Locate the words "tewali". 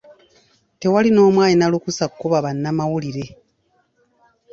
0.79-1.09